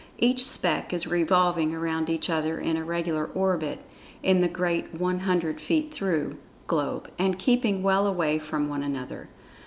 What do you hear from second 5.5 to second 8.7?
feet through" globe, and keeping well away from